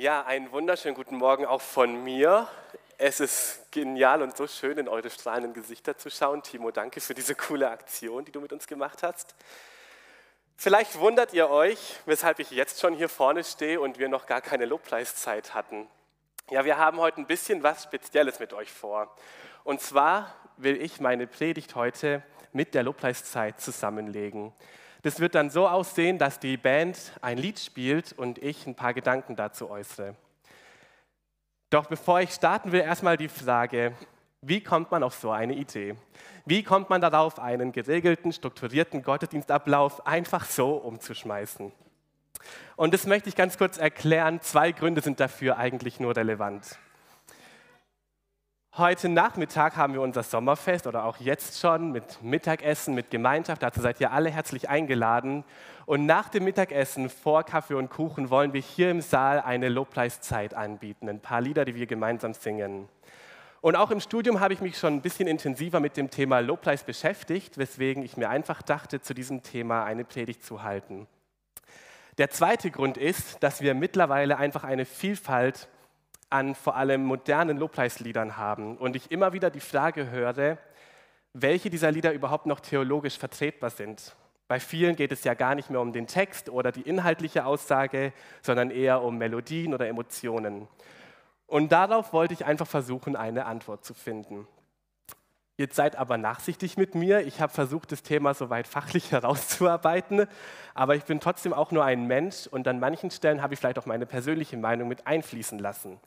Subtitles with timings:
[0.00, 2.46] Ja, einen wunderschönen guten Morgen auch von mir.
[2.98, 6.44] Es ist genial und so schön, in eure strahlenden Gesichter zu schauen.
[6.44, 9.34] Timo, danke für diese coole Aktion, die du mit uns gemacht hast.
[10.56, 14.40] Vielleicht wundert ihr euch, weshalb ich jetzt schon hier vorne stehe und wir noch gar
[14.40, 15.88] keine Lobpreiszeit hatten.
[16.48, 19.12] Ja, wir haben heute ein bisschen was Spezielles mit euch vor.
[19.64, 22.22] Und zwar will ich meine Predigt heute
[22.52, 24.52] mit der Lobpreiszeit zusammenlegen.
[25.08, 28.92] Das wird dann so aussehen, dass die Band ein Lied spielt und ich ein paar
[28.92, 30.14] Gedanken dazu äußere.
[31.70, 33.94] Doch bevor ich starten will, erstmal die Frage,
[34.42, 35.94] wie kommt man auf so eine Idee?
[36.44, 41.72] Wie kommt man darauf, einen geregelten, strukturierten Gottesdienstablauf einfach so umzuschmeißen?
[42.76, 44.42] Und das möchte ich ganz kurz erklären.
[44.42, 46.78] Zwei Gründe sind dafür eigentlich nur relevant.
[48.78, 53.60] Heute Nachmittag haben wir unser Sommerfest oder auch jetzt schon mit Mittagessen, mit Gemeinschaft.
[53.60, 55.42] Dazu seid ihr alle herzlich eingeladen.
[55.84, 60.54] Und nach dem Mittagessen vor Kaffee und Kuchen wollen wir hier im Saal eine Lobpreiszeit
[60.54, 61.08] anbieten.
[61.08, 62.88] Ein paar Lieder, die wir gemeinsam singen.
[63.62, 66.84] Und auch im Studium habe ich mich schon ein bisschen intensiver mit dem Thema Lobpreis
[66.84, 71.08] beschäftigt, weswegen ich mir einfach dachte, zu diesem Thema eine Predigt zu halten.
[72.18, 75.68] Der zweite Grund ist, dass wir mittlerweile einfach eine Vielfalt
[76.30, 80.58] an vor allem modernen Lobpreisliedern haben und ich immer wieder die Frage höre,
[81.32, 84.14] welche dieser Lieder überhaupt noch theologisch vertretbar sind.
[84.48, 88.12] Bei vielen geht es ja gar nicht mehr um den Text oder die inhaltliche Aussage,
[88.42, 90.68] sondern eher um Melodien oder Emotionen.
[91.46, 94.46] Und darauf wollte ich einfach versuchen, eine Antwort zu finden.
[95.58, 97.26] Jetzt seid aber nachsichtig mit mir.
[97.26, 100.26] Ich habe versucht, das Thema soweit fachlich herauszuarbeiten,
[100.72, 103.78] aber ich bin trotzdem auch nur ein Mensch und an manchen Stellen habe ich vielleicht
[103.78, 105.98] auch meine persönliche Meinung mit einfließen lassen.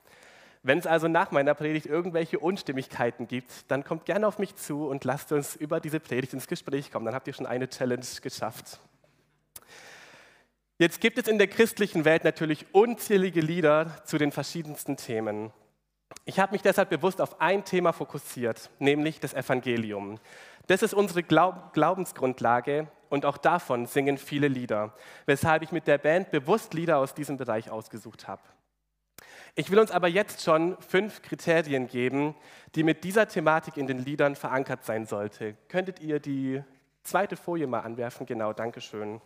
[0.64, 4.88] Wenn es also nach meiner Predigt irgendwelche Unstimmigkeiten gibt, dann kommt gerne auf mich zu
[4.88, 7.06] und lasst uns über diese Predigt ins Gespräch kommen.
[7.06, 8.80] Dann habt ihr schon eine Challenge geschafft.
[10.78, 15.52] Jetzt gibt es in der christlichen Welt natürlich unzählige Lieder zu den verschiedensten Themen.
[16.26, 20.20] Ich habe mich deshalb bewusst auf ein Thema fokussiert, nämlich das Evangelium.
[20.68, 24.94] Das ist unsere Glaub Glaubensgrundlage und auch davon singen viele Lieder,
[25.26, 28.42] weshalb ich mit der Band bewusst Lieder aus diesem Bereich ausgesucht habe.
[29.56, 32.36] Ich will uns aber jetzt schon fünf Kriterien geben,
[32.76, 35.56] die mit dieser Thematik in den Liedern verankert sein sollte.
[35.68, 36.64] Könntet ihr die
[37.04, 38.26] zweite Folie mal anwerfen?
[38.26, 39.20] Genau, danke schön.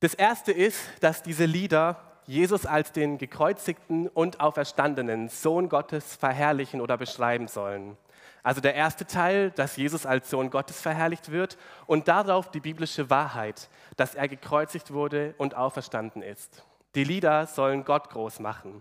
[0.00, 6.80] Das erste ist, dass diese Lieder Jesus als den gekreuzigten und auferstandenen Sohn Gottes verherrlichen
[6.80, 7.96] oder beschreiben sollen.
[8.42, 13.10] Also der erste Teil, dass Jesus als Sohn Gottes verherrlicht wird und darauf die biblische
[13.10, 16.64] Wahrheit, dass er gekreuzigt wurde und auferstanden ist.
[16.96, 18.80] Die Lieder sollen Gott groß machen.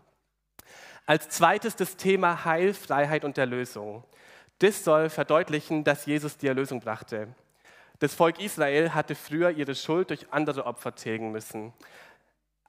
[1.06, 4.06] Als zweites das Thema Heil, Freiheit und Erlösung.
[4.60, 7.28] Das soll verdeutlichen, dass Jesus die Erlösung brachte.
[8.00, 11.74] Das Volk Israel hatte früher ihre Schuld durch andere Opfer tilgen müssen.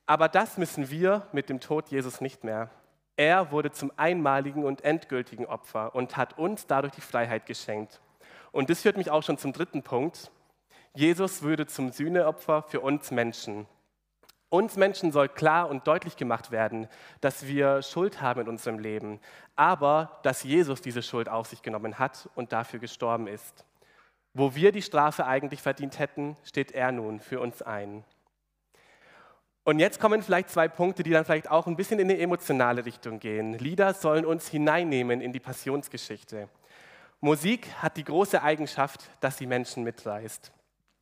[0.05, 2.69] Aber das müssen wir mit dem Tod Jesus nicht mehr.
[3.17, 8.01] Er wurde zum einmaligen und endgültigen Opfer und hat uns dadurch die Freiheit geschenkt.
[8.51, 10.33] Und das führt mich auch schon zum dritten Punkt.
[10.93, 13.69] Jesus würde zum Sühneopfer für uns Menschen.
[14.57, 16.89] Uns Menschen soll klar und deutlich gemacht werden,
[17.21, 19.21] dass wir Schuld haben in unserem Leben,
[19.55, 23.67] aber dass Jesus diese Schuld auf sich genommen hat und dafür gestorben ist.
[24.33, 28.03] Wo wir die Strafe eigentlich verdient hätten, steht er nun für uns ein.
[29.65, 32.87] Und jetzt kommen vielleicht zwei Punkte, die dann vielleicht auch ein bisschen in eine emotionale
[32.87, 33.59] Richtung gehen.
[33.59, 36.49] Lieder sollen uns hineinnehmen in die Passionsgeschichte.
[37.21, 40.51] Musik hat die große Eigenschaft, dass sie Menschen mitreißt.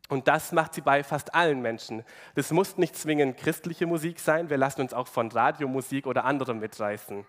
[0.09, 2.05] Und das macht sie bei fast allen Menschen.
[2.35, 6.59] Das muss nicht zwingend christliche Musik sein, wir lassen uns auch von Radiomusik oder anderem
[6.59, 7.27] mitreißen.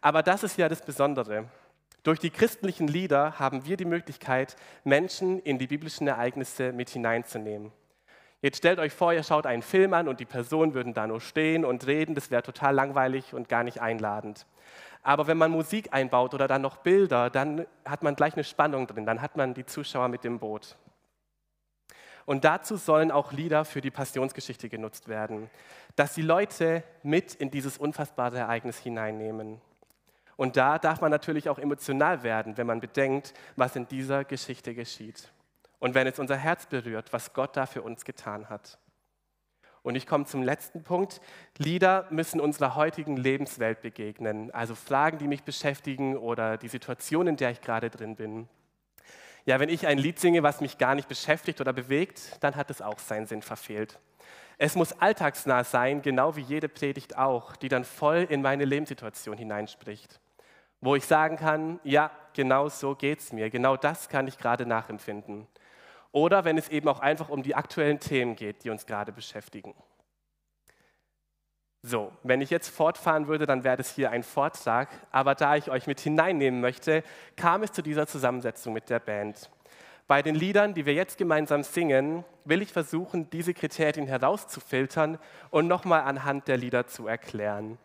[0.00, 1.46] Aber das ist ja das Besondere.
[2.02, 7.70] Durch die christlichen Lieder haben wir die Möglichkeit, Menschen in die biblischen Ereignisse mit hineinzunehmen.
[8.40, 11.20] Jetzt stellt euch vor, ihr schaut einen Film an und die Personen würden da nur
[11.20, 14.46] stehen und reden, das wäre total langweilig und gar nicht einladend.
[15.04, 18.88] Aber wenn man Musik einbaut oder dann noch Bilder, dann hat man gleich eine Spannung
[18.88, 20.76] drin, dann hat man die Zuschauer mit dem Boot.
[22.24, 25.50] Und dazu sollen auch Lieder für die Passionsgeschichte genutzt werden,
[25.96, 29.60] dass die Leute mit in dieses unfassbare Ereignis hineinnehmen.
[30.36, 34.74] Und da darf man natürlich auch emotional werden, wenn man bedenkt, was in dieser Geschichte
[34.74, 35.30] geschieht.
[35.78, 38.78] Und wenn es unser Herz berührt, was Gott da für uns getan hat.
[39.82, 41.20] Und ich komme zum letzten Punkt.
[41.58, 47.36] Lieder müssen unserer heutigen Lebenswelt begegnen, also Fragen, die mich beschäftigen oder die Situation, in
[47.36, 48.48] der ich gerade drin bin.
[49.44, 52.70] Ja, wenn ich ein Lied singe, was mich gar nicht beschäftigt oder bewegt, dann hat
[52.70, 53.98] es auch seinen Sinn verfehlt.
[54.56, 59.36] Es muss alltagsnah sein, genau wie jede Predigt auch, die dann voll in meine Lebenssituation
[59.36, 60.20] hineinspricht.
[60.80, 64.64] Wo ich sagen kann, ja, genau so geht es mir, genau das kann ich gerade
[64.66, 65.48] nachempfinden.
[66.12, 69.74] Oder wenn es eben auch einfach um die aktuellen Themen geht, die uns gerade beschäftigen.
[71.84, 75.68] So, wenn ich jetzt fortfahren würde, dann wäre das hier ein Vortrag, aber da ich
[75.68, 77.02] euch mit hineinnehmen möchte,
[77.36, 79.50] kam es zu dieser Zusammensetzung mit der Band.
[80.06, 85.18] Bei den Liedern, die wir jetzt gemeinsam singen, will ich versuchen, diese Kriterien herauszufiltern
[85.50, 87.78] und nochmal anhand der Lieder zu erklären.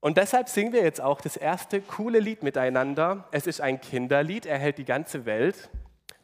[0.00, 3.28] Und deshalb singen wir jetzt auch das erste coole Lied miteinander.
[3.30, 5.68] Es ist ein Kinderlied, er hält die ganze Welt.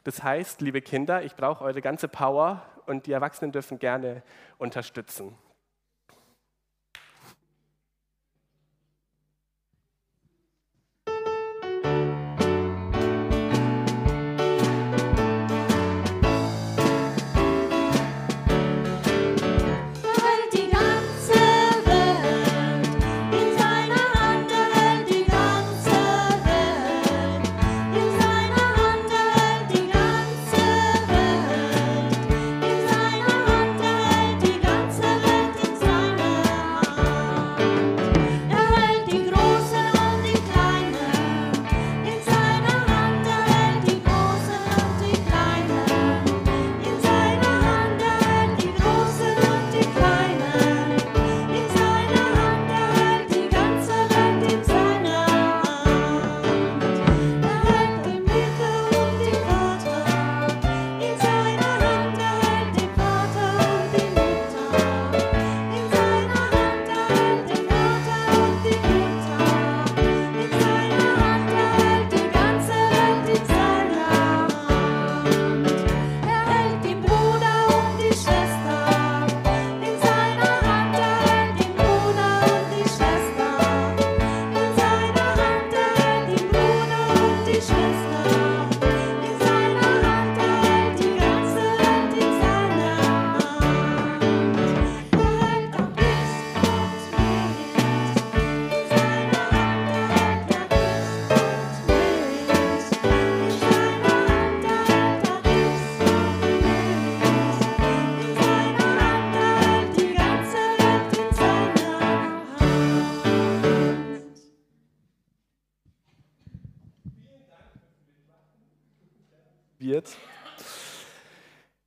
[0.05, 4.23] Das heißt, liebe Kinder, ich brauche eure ganze Power und die Erwachsenen dürfen gerne
[4.57, 5.37] unterstützen.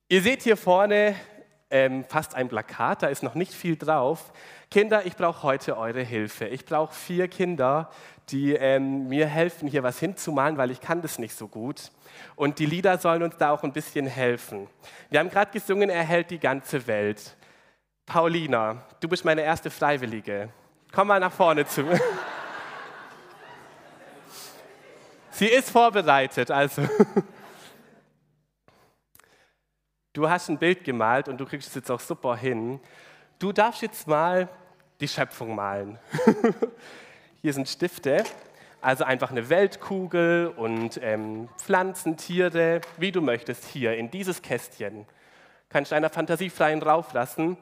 [0.07, 1.15] Ihr seht hier vorne
[1.73, 4.31] ähm, fast ein Plakat, da ist noch nicht viel drauf.
[4.69, 6.45] Kinder, ich brauche heute eure Hilfe.
[6.45, 7.89] Ich brauche vier Kinder,
[8.29, 11.91] die ähm, mir helfen, hier was hinzumalen, weil ich kann das nicht so gut.
[12.35, 14.67] Und die Lieder sollen uns da auch ein bisschen helfen.
[15.09, 17.35] Wir haben gerade gesungen, er hält die ganze Welt.
[18.05, 20.49] Paulina, du bist meine erste Freiwillige.
[20.91, 21.85] Komm mal nach vorne zu.
[25.31, 26.83] Sie ist vorbereitet, also.
[30.13, 32.79] Du hast ein Bild gemalt und du kriegst es jetzt auch super hin.
[33.39, 34.47] Du darfst jetzt mal
[34.99, 35.97] die Schöpfung malen.
[37.41, 38.23] Hier sind Stifte,
[38.79, 45.07] also einfach eine Weltkugel und ähm, Pflanzen, Tiere, wie du möchtest, hier in dieses Kästchen.
[45.69, 47.57] Kannst deiner Fantasie freien Rauf lassen.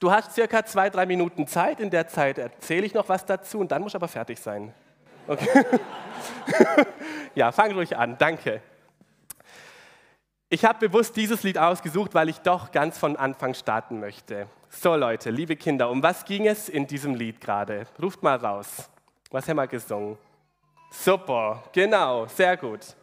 [0.00, 1.80] Du hast circa zwei, drei Minuten Zeit.
[1.80, 4.74] In der Zeit erzähle ich noch was dazu und dann muss aber fertig sein.
[5.26, 5.64] Okay?
[7.34, 8.18] ja, fang ruhig an.
[8.18, 8.60] Danke.
[10.54, 14.46] Ich habe bewusst dieses Lied ausgesucht, weil ich doch ganz von Anfang starten möchte.
[14.68, 17.88] So Leute, liebe Kinder, um was ging es in diesem Lied gerade?
[18.00, 18.88] Ruft mal raus.
[19.32, 20.16] Was haben wir gesungen?
[20.92, 22.94] Super, genau, sehr gut.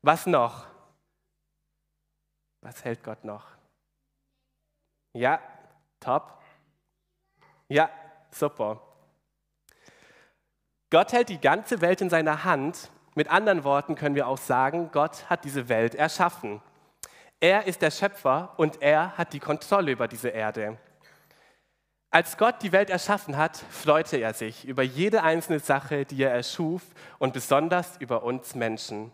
[0.00, 0.64] Was noch?
[2.62, 3.44] Was hält Gott noch?
[5.12, 5.42] Ja,
[6.00, 6.32] top.
[7.68, 7.90] Ja,
[8.30, 8.80] super.
[10.88, 14.90] Gott hält die ganze Welt in seiner Hand mit anderen Worten können wir auch sagen,
[14.92, 16.62] Gott hat diese Welt erschaffen.
[17.40, 20.78] Er ist der Schöpfer und er hat die Kontrolle über diese Erde.
[22.10, 26.30] Als Gott die Welt erschaffen hat, freute er sich über jede einzelne Sache, die er
[26.30, 26.82] erschuf
[27.18, 29.10] und besonders über uns Menschen.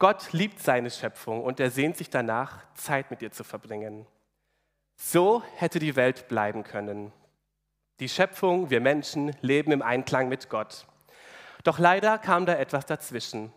[0.00, 4.04] Gott liebt seine Schöpfung und er sehnt sich danach, Zeit mit ihr zu verbringen.
[4.96, 7.12] So hätte die Welt bleiben können.
[8.00, 10.88] Die Schöpfung, wir Menschen, leben im Einklang mit Gott.
[11.64, 13.52] Doch leider kam da etwas dazwischen.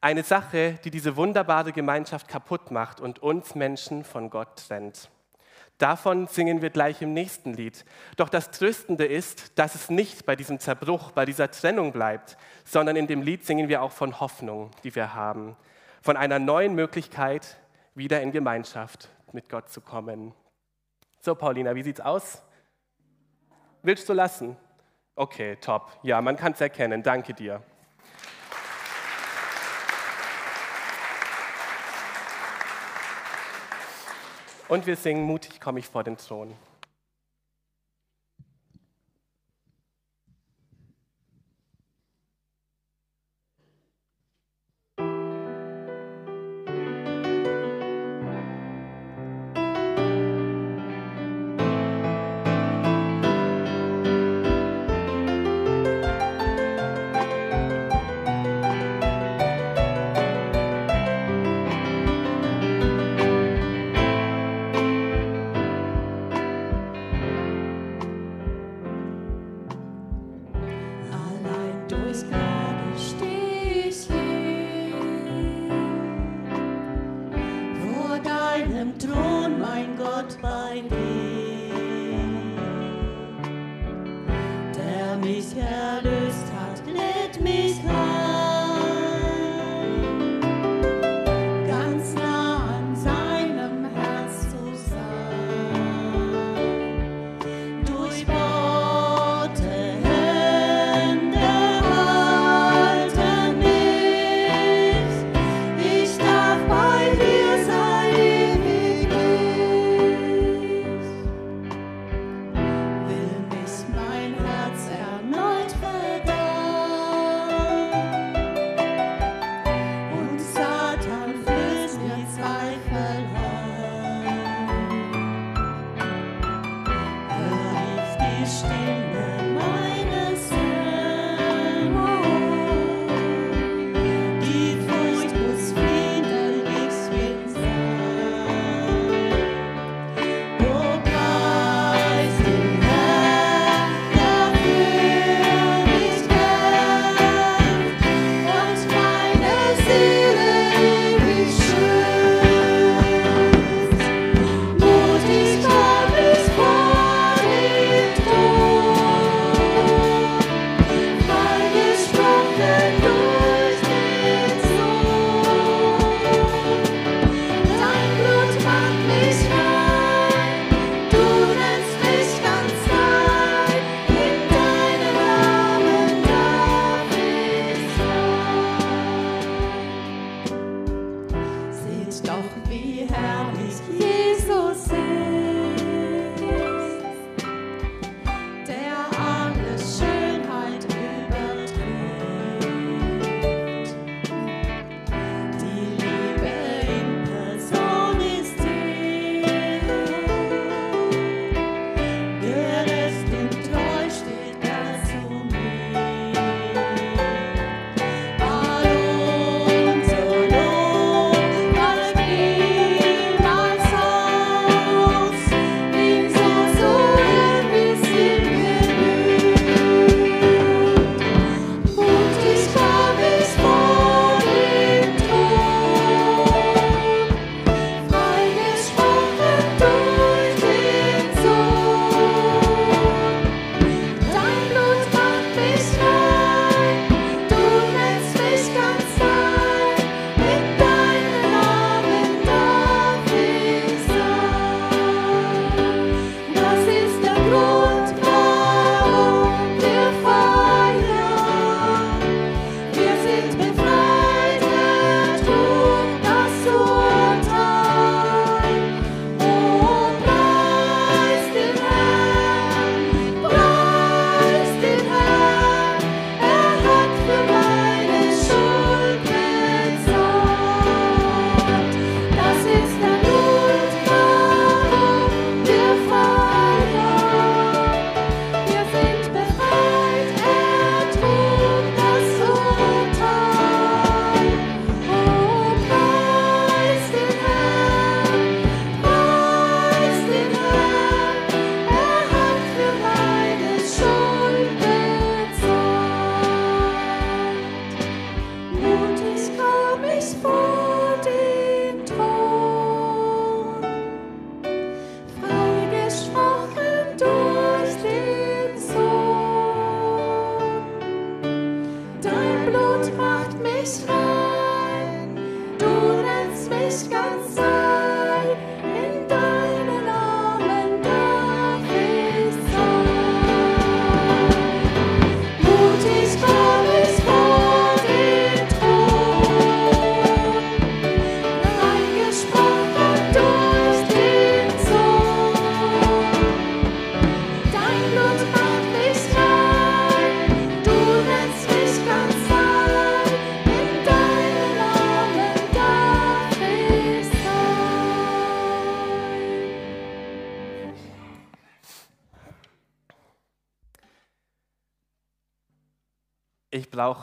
[0.00, 5.08] Eine Sache, die diese wunderbare Gemeinschaft kaputt macht und uns Menschen von Gott trennt.
[5.78, 7.84] Davon singen wir gleich im nächsten Lied.
[8.16, 12.94] Doch das Tröstende ist, dass es nicht bei diesem Zerbruch, bei dieser Trennung bleibt, sondern
[12.96, 15.56] in dem Lied singen wir auch von Hoffnung, die wir haben,
[16.00, 17.56] von einer neuen Möglichkeit,
[17.94, 20.32] wieder in Gemeinschaft mit Gott zu kommen.
[21.20, 22.42] So, Paulina, wie sieht's aus?
[23.82, 24.56] Willst du lassen?
[25.16, 25.92] Okay, top.
[26.02, 27.04] Ja, man kann es erkennen.
[27.04, 27.62] Danke dir.
[34.66, 36.56] Und wir singen mutig, komme ich vor den Thron.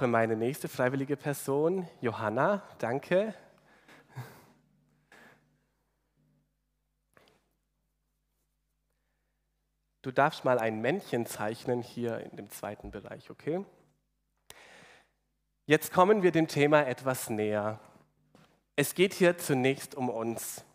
[0.01, 2.63] Brauche meine nächste freiwillige Person, Johanna.
[2.79, 3.35] Danke.
[10.01, 13.63] Du darfst mal ein Männchen zeichnen hier in dem zweiten Bereich, okay?
[15.67, 17.79] Jetzt kommen wir dem Thema etwas näher.
[18.75, 20.65] Es geht hier zunächst um uns.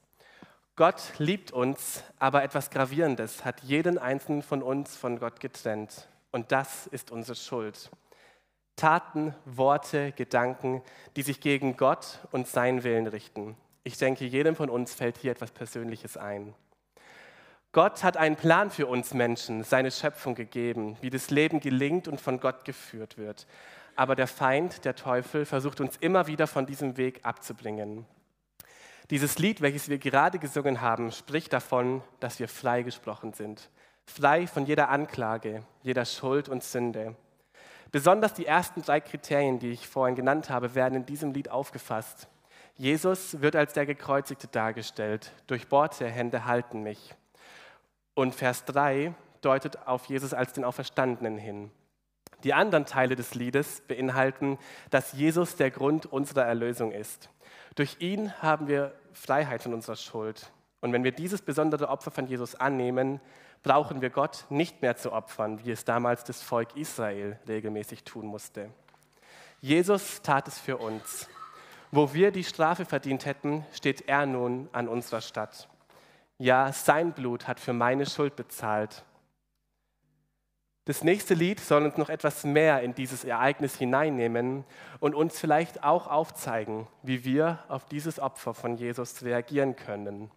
[0.76, 6.06] Gott liebt uns, aber etwas Gravierendes hat jeden einzelnen von uns von Gott getrennt.
[6.30, 7.90] Und das ist unsere Schuld.
[8.76, 10.82] Taten, Worte, Gedanken,
[11.16, 13.56] die sich gegen Gott und seinen Willen richten.
[13.84, 16.54] Ich denke, jedem von uns fällt hier etwas Persönliches ein.
[17.72, 22.20] Gott hat einen Plan für uns Menschen, seine Schöpfung gegeben, wie das Leben gelingt und
[22.20, 23.46] von Gott geführt wird.
[23.96, 28.06] Aber der Feind, der Teufel, versucht uns immer wieder von diesem Weg abzubringen.
[29.10, 33.70] Dieses Lied, welches wir gerade gesungen haben, spricht davon, dass wir frei gesprochen sind.
[34.04, 37.14] Frei von jeder Anklage, jeder Schuld und Sünde.
[37.92, 42.28] Besonders die ersten drei Kriterien, die ich vorhin genannt habe, werden in diesem Lied aufgefasst.
[42.76, 45.32] Jesus wird als der Gekreuzigte dargestellt.
[45.46, 47.14] Durchbohrte Hände halten mich.
[48.14, 51.70] Und Vers 3, deutet auf Jesus als den Auferstandenen hin.
[52.44, 54.58] Die anderen Teile des Liedes beinhalten,
[54.90, 57.30] dass Jesus der Grund unserer Erlösung ist.
[57.76, 60.50] Durch ihn haben wir Freiheit von unserer Schuld.
[60.80, 63.20] Und wenn wir dieses besondere Opfer von Jesus annehmen,
[63.66, 68.24] brauchen wir Gott nicht mehr zu opfern, wie es damals das Volk Israel regelmäßig tun
[68.24, 68.70] musste.
[69.60, 71.28] Jesus tat es für uns.
[71.90, 75.68] Wo wir die Strafe verdient hätten, steht er nun an unserer Stadt.
[76.38, 79.04] Ja, sein Blut hat für meine Schuld bezahlt.
[80.84, 84.62] Das nächste Lied soll uns noch etwas mehr in dieses Ereignis hineinnehmen
[85.00, 90.30] und uns vielleicht auch aufzeigen, wie wir auf dieses Opfer von Jesus reagieren können.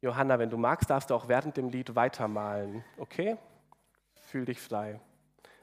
[0.00, 3.36] Johanna, wenn du magst, darfst du auch während dem Lied weitermalen, okay?
[4.14, 5.00] Fühl dich frei.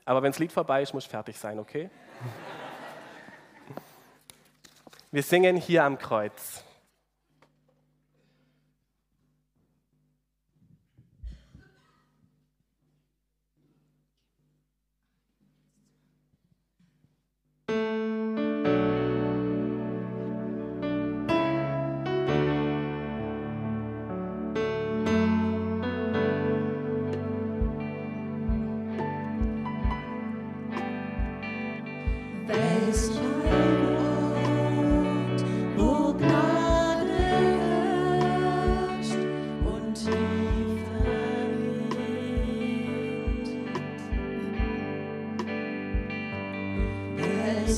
[0.06, 1.90] Aber wenn das Lied vorbei ist, muss fertig sein, okay?
[5.12, 6.64] Wir singen hier am Kreuz.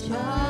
[0.08, 0.45] Am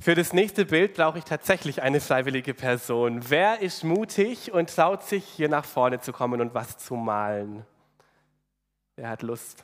[0.00, 3.28] Für das nächste Bild brauche ich tatsächlich eine freiwillige Person.
[3.28, 7.66] Wer ist mutig und traut sich, hier nach vorne zu kommen und was zu malen?
[8.96, 9.62] Wer hat Lust?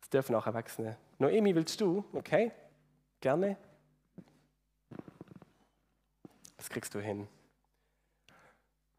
[0.00, 0.96] Es dürfen auch Erwachsene.
[1.18, 2.02] Noemi, willst du?
[2.14, 2.52] Okay,
[3.20, 3.58] gerne.
[6.56, 7.28] Das kriegst du hin.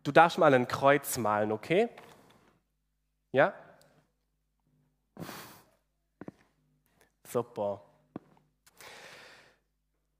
[0.04, 1.90] Du darfst mal ein Kreuz malen, okay?
[3.32, 3.56] Ja?
[7.28, 7.82] Super.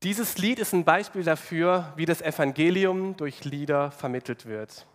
[0.04, 4.88] Dieses Lied ist ein Beispiel dafür, wie das Evangelium durch Lieder vermittelt wird.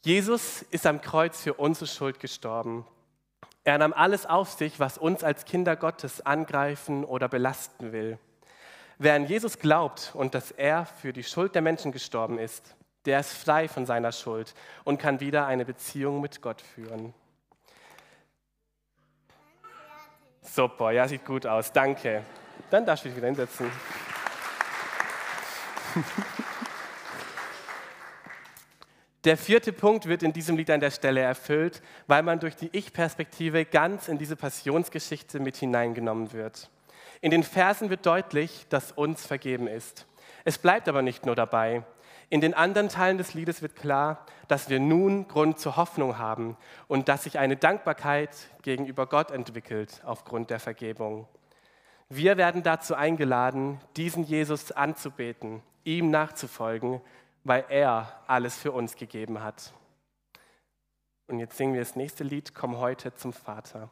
[0.00, 2.86] Jesus ist am Kreuz für unsere Schuld gestorben.
[3.62, 8.18] Er nahm alles auf sich, was uns als Kinder Gottes angreifen oder belasten will.
[8.96, 13.20] Wer an Jesus glaubt und dass er für die Schuld der Menschen gestorben ist, der
[13.20, 17.12] ist frei von seiner Schuld und kann wieder eine Beziehung mit Gott führen.
[20.40, 22.24] Super, ja, sieht gut aus, danke.
[22.70, 23.70] Dann darfst du dich wieder hinsetzen.
[29.24, 32.70] Der vierte Punkt wird in diesem Lied an der Stelle erfüllt, weil man durch die
[32.72, 36.70] Ich-Perspektive ganz in diese Passionsgeschichte mit hineingenommen wird.
[37.20, 40.06] In den Versen wird deutlich, dass uns vergeben ist.
[40.44, 41.84] Es bleibt aber nicht nur dabei.
[42.30, 46.56] In den anderen Teilen des Liedes wird klar, dass wir nun Grund zur Hoffnung haben
[46.88, 48.30] und dass sich eine Dankbarkeit
[48.62, 51.28] gegenüber Gott entwickelt aufgrund der Vergebung.
[52.08, 57.00] Wir werden dazu eingeladen, diesen Jesus anzubeten, ihm nachzufolgen,
[57.44, 59.72] weil er alles für uns gegeben hat.
[61.26, 63.88] Und jetzt singen wir das nächste Lied, Komm heute zum Vater.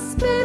[0.00, 0.39] spin.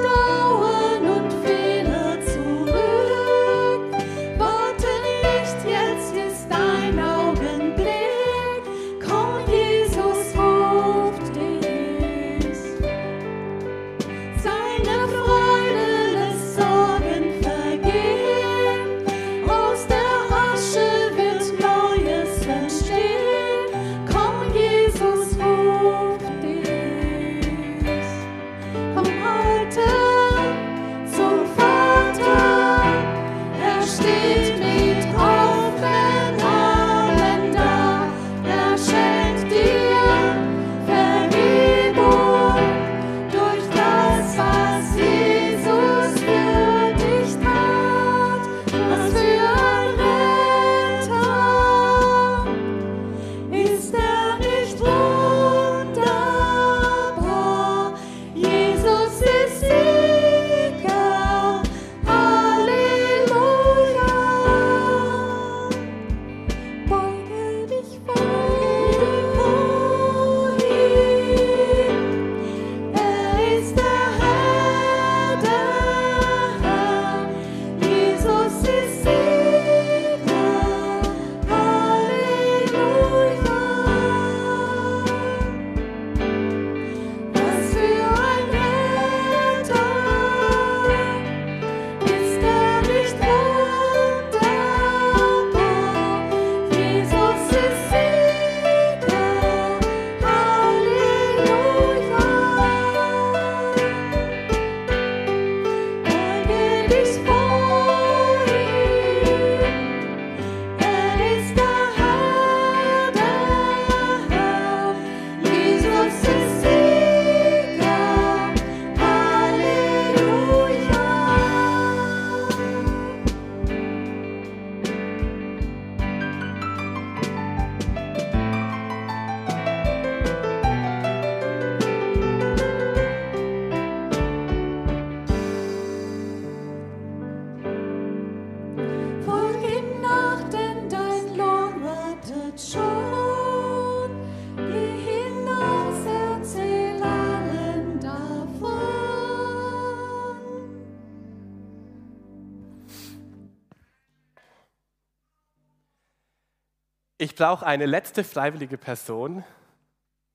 [157.35, 159.43] Ich brauche eine letzte freiwillige Person.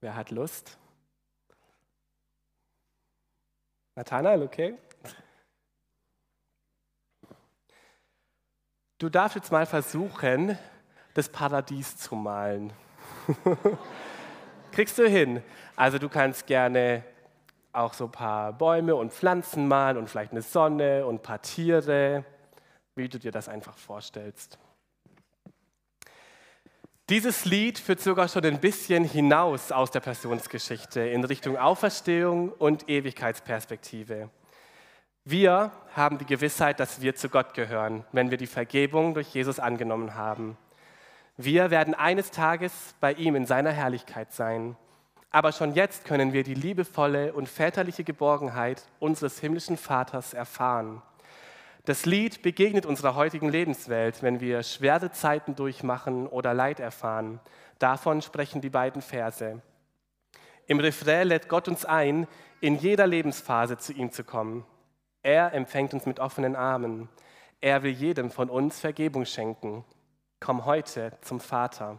[0.03, 0.77] Wer hat Lust?
[3.97, 4.77] Nathanael, okay?
[8.99, 10.59] Du darfst jetzt mal versuchen,
[11.15, 12.71] das Paradies zu malen.
[14.71, 15.43] Kriegst du hin?
[15.77, 17.03] Also du kannst gerne
[17.73, 21.41] auch so ein paar Bäume und Pflanzen malen und vielleicht eine Sonne und ein paar
[21.41, 22.27] Tiere,
[22.95, 24.59] wie du dir das einfach vorstellst.
[27.11, 32.89] Dieses Lied führt sogar schon ein bisschen hinaus aus der Passionsgeschichte in Richtung Auferstehung und
[32.89, 34.31] Ewigkeitsperspektive.
[35.25, 39.59] Wir haben die Gewissheit, dass wir zu Gott gehören, wenn wir die Vergebung durch Jesus
[39.59, 40.57] angenommen haben.
[41.37, 44.77] Wir werden eines Tages bei ihm in seiner Herrlichkeit sein.
[45.33, 51.03] Aber schon jetzt können wir die liebevolle und väterliche Geborgenheit unseres himmlischen Vaters erfahren.
[51.85, 57.41] Das Lied begegnet unserer heutigen Lebenswelt, wenn wir schwere Zeiten durchmachen oder Leid erfahren.
[57.79, 59.63] Davon sprechen die beiden Verse.
[60.67, 62.29] Im Refrain lädt Gott uns ein,
[62.61, 64.67] in jeder Lebensphase zu ihm zu kommen.
[65.23, 67.09] Er empfängt uns mit offenen Armen.
[67.63, 69.85] Er will jedem von uns Vergebung schenken.
[70.39, 71.99] Komm heute zum Vater.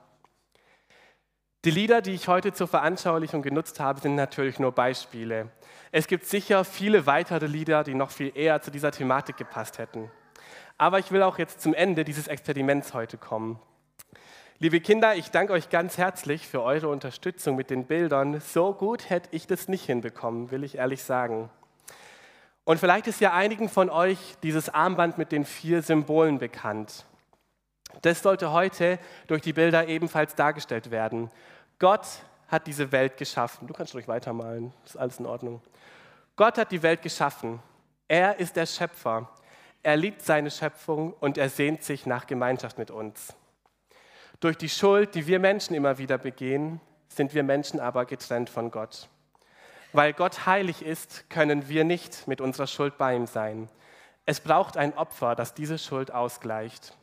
[1.63, 5.49] Die Lieder, die ich heute zur Veranschaulichung genutzt habe, sind natürlich nur Beispiele.
[5.91, 10.09] Es gibt sicher viele weitere Lieder, die noch viel eher zu dieser Thematik gepasst hätten.
[10.79, 13.59] Aber ich will auch jetzt zum Ende dieses Experiments heute kommen.
[14.57, 18.41] Liebe Kinder, ich danke euch ganz herzlich für eure Unterstützung mit den Bildern.
[18.41, 21.51] So gut hätte ich das nicht hinbekommen, will ich ehrlich sagen.
[22.63, 27.05] Und vielleicht ist ja einigen von euch dieses Armband mit den vier Symbolen bekannt.
[28.01, 31.29] Das sollte heute durch die Bilder ebenfalls dargestellt werden.
[31.79, 32.05] Gott
[32.47, 33.67] hat diese Welt geschaffen.
[33.67, 35.61] Du kannst ruhig weitermalen, ist alles in Ordnung.
[36.35, 37.59] Gott hat die Welt geschaffen.
[38.07, 39.29] Er ist der Schöpfer.
[39.83, 43.33] Er liebt seine Schöpfung und er sehnt sich nach Gemeinschaft mit uns.
[44.39, 48.71] Durch die Schuld, die wir Menschen immer wieder begehen, sind wir Menschen aber getrennt von
[48.71, 49.07] Gott.
[49.93, 53.69] Weil Gott heilig ist, können wir nicht mit unserer Schuld bei ihm sein.
[54.25, 56.95] Es braucht ein Opfer, das diese Schuld ausgleicht.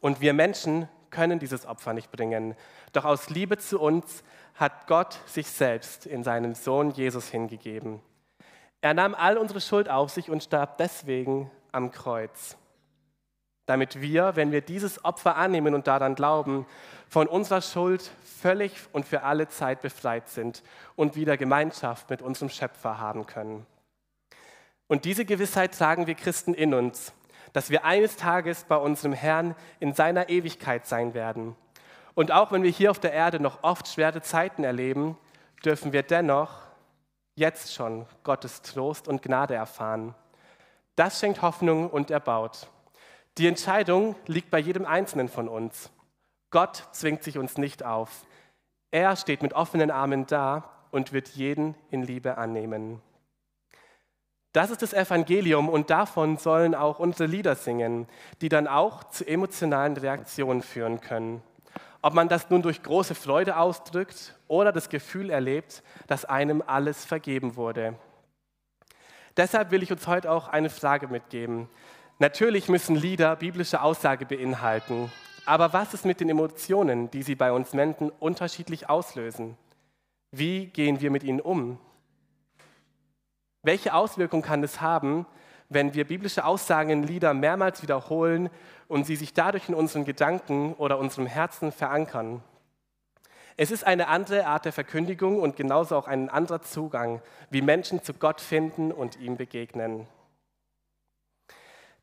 [0.00, 2.54] Und wir Menschen können dieses Opfer nicht bringen.
[2.92, 4.22] Doch aus Liebe zu uns
[4.54, 8.00] hat Gott sich selbst in seinen Sohn Jesus hingegeben.
[8.80, 12.56] Er nahm all unsere Schuld auf sich und starb deswegen am Kreuz.
[13.66, 16.66] Damit wir, wenn wir dieses Opfer annehmen und daran glauben,
[17.08, 20.62] von unserer Schuld völlig und für alle Zeit befreit sind
[20.94, 23.66] und wieder Gemeinschaft mit unserem Schöpfer haben können.
[24.86, 27.12] Und diese Gewissheit tragen wir Christen in uns
[27.52, 31.56] dass wir eines Tages bei unserem Herrn in seiner Ewigkeit sein werden.
[32.14, 35.18] Und auch wenn wir hier auf der Erde noch oft schwere Zeiten erleben,
[35.64, 36.62] dürfen wir dennoch
[37.34, 40.14] jetzt schon Gottes Trost und Gnade erfahren.
[40.96, 42.68] Das schenkt Hoffnung und erbaut.
[43.36, 45.90] Die Entscheidung liegt bei jedem Einzelnen von uns.
[46.50, 48.24] Gott zwingt sich uns nicht auf.
[48.90, 53.02] Er steht mit offenen Armen da und wird jeden in Liebe annehmen.
[54.56, 58.08] Das ist das Evangelium und davon sollen auch unsere Lieder singen,
[58.40, 61.42] die dann auch zu emotionalen Reaktionen führen können.
[62.00, 67.04] Ob man das nun durch große Freude ausdrückt oder das Gefühl erlebt, dass einem alles
[67.04, 67.96] vergeben wurde.
[69.36, 71.68] Deshalb will ich uns heute auch eine Frage mitgeben.
[72.18, 75.12] Natürlich müssen Lieder biblische Aussage beinhalten,
[75.44, 79.58] aber was ist mit den Emotionen, die sie bei uns Menschen unterschiedlich auslösen?
[80.30, 81.78] Wie gehen wir mit ihnen um?
[83.66, 85.26] Welche Auswirkung kann es haben,
[85.68, 88.48] wenn wir biblische Aussagen in Lieder mehrmals wiederholen
[88.86, 92.44] und sie sich dadurch in unseren Gedanken oder unserem Herzen verankern?
[93.56, 98.04] Es ist eine andere Art der Verkündigung und genauso auch ein anderer Zugang, wie Menschen
[98.04, 100.06] zu Gott finden und ihm begegnen.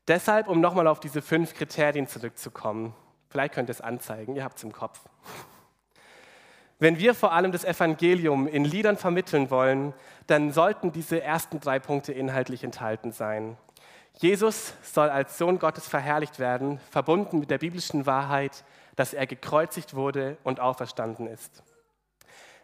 [0.06, 2.92] Deshalb, um nochmal auf diese fünf Kriterien zurückzukommen,
[3.30, 5.00] vielleicht könnt ihr es anzeigen, ihr habt es im Kopf.
[6.78, 9.94] Wenn wir vor allem das Evangelium in Liedern vermitteln wollen,
[10.26, 13.56] dann sollten diese ersten drei Punkte inhaltlich enthalten sein.
[14.18, 18.64] Jesus soll als Sohn Gottes verherrlicht werden, verbunden mit der biblischen Wahrheit,
[18.96, 21.62] dass er gekreuzigt wurde und auferstanden ist.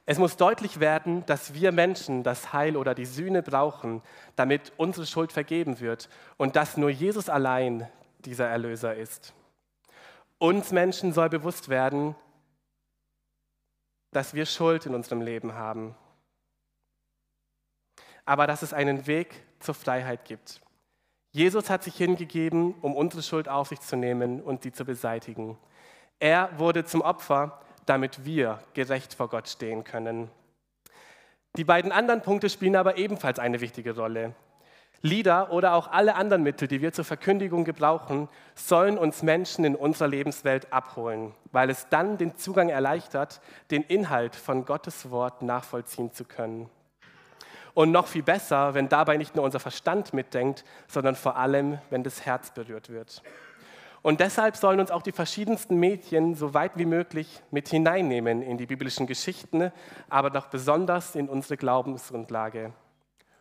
[0.07, 4.03] Es muss deutlich werden, dass wir Menschen das Heil oder die Sühne brauchen,
[4.37, 7.89] damit unsere Schuld vergeben wird und dass nur Jesus allein
[8.25, 9.35] dieser Erlöser ist.
[10.39, 12.15] Uns Menschen soll bewusst werden,
[14.13, 15.95] dass wir Schuld in unserem Leben haben,
[18.25, 20.61] aber dass es einen Weg zur Freiheit gibt.
[21.33, 25.57] Jesus hat sich hingegeben, um unsere Schuld auf sich zu nehmen und sie zu beseitigen.
[26.19, 30.31] Er wurde zum Opfer, damit wir gerecht vor Gott stehen können.
[31.57, 34.35] Die beiden anderen Punkte spielen aber ebenfalls eine wichtige Rolle.
[35.03, 39.75] Lieder oder auch alle anderen Mittel, die wir zur Verkündigung gebrauchen, sollen uns Menschen in
[39.75, 46.13] unserer Lebenswelt abholen, weil es dann den Zugang erleichtert, den Inhalt von Gottes Wort nachvollziehen
[46.13, 46.69] zu können.
[47.81, 52.03] Und noch viel besser, wenn dabei nicht nur unser Verstand mitdenkt, sondern vor allem, wenn
[52.03, 53.23] das Herz berührt wird.
[54.03, 58.59] Und deshalb sollen uns auch die verschiedensten Medien so weit wie möglich mit hineinnehmen in
[58.59, 59.73] die biblischen Geschichten,
[60.11, 62.75] aber doch besonders in unsere Glaubensgrundlage.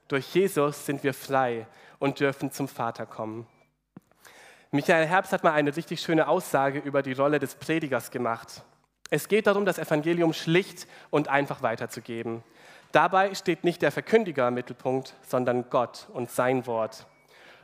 [0.08, 1.68] Durch Jesus sind wir frei
[2.00, 3.46] und dürfen zum Vater kommen.
[4.72, 8.64] Michael Herbst hat mal eine richtig schöne Aussage über die Rolle des Predigers gemacht.
[9.10, 12.42] Es geht darum, das Evangelium schlicht und einfach weiterzugeben.
[12.92, 17.06] Dabei steht nicht der Verkündiger im Mittelpunkt, sondern Gott und sein Wort.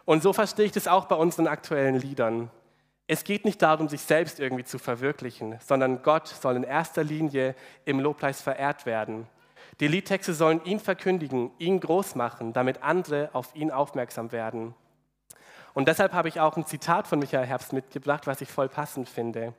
[0.06, 2.52] Und so verstehe ich das auch bei unseren aktuellen Liedern.
[3.08, 7.56] Es geht nicht darum, sich selbst irgendwie zu verwirklichen, sondern Gott soll in erster Linie
[7.86, 9.28] im Lobpreis verehrt werden.
[9.80, 14.74] Die Liedtexte sollen ihn verkündigen, ihn groß machen, damit andere auf ihn aufmerksam werden.
[15.74, 19.10] Und deshalb habe ich auch ein Zitat von Michael Herbst mitgebracht, was ich voll passend
[19.10, 19.54] finde.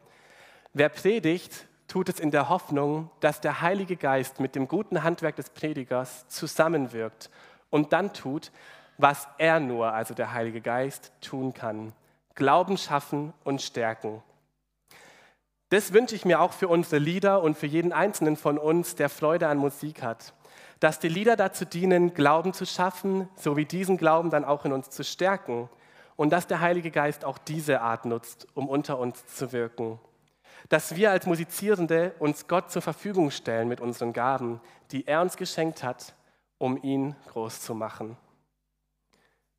[0.73, 5.37] Wer predigt, tut es in der Hoffnung, dass der Heilige Geist mit dem guten Handwerk
[5.37, 7.31] des Predigers zusammenwirkt
[7.71, 8.53] und dann tut,
[8.99, 11.93] was er nur, also der Heilige Geist, tun kann.
[12.35, 14.23] Glauben schaffen und stärken.
[15.71, 19.09] Das wünsche ich mir auch für unsere Lieder und für jeden Einzelnen von uns, der
[19.09, 20.33] Freude an Musik hat.
[20.79, 24.91] Dass die Lieder dazu dienen, Glauben zu schaffen, sowie diesen Glauben dann auch in uns
[24.91, 25.69] zu stärken.
[26.15, 29.99] Und dass der Heilige Geist auch diese Art nutzt, um unter uns zu wirken.
[30.69, 35.37] Dass wir als Musizierende uns Gott zur Verfügung stellen mit unseren Gaben, die er uns
[35.37, 36.15] geschenkt hat,
[36.59, 38.17] um ihn groß zu machen.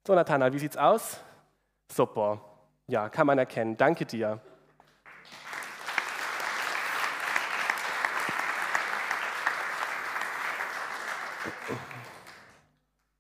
[0.06, 1.20] So, Nathanael, wie sieht's aus?
[1.92, 2.42] Super.
[2.88, 3.78] Ja, kann man erkennen.
[3.78, 4.42] Danke dir.